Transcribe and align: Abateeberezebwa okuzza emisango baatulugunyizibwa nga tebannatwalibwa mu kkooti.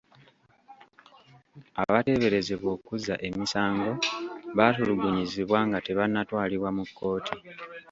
Abateeberezebwa 1.83 2.69
okuzza 2.77 3.15
emisango 3.27 3.91
baatulugunyizibwa 4.57 5.59
nga 5.67 5.77
tebannatwalibwa 5.85 6.69
mu 6.77 6.83
kkooti. 6.89 7.35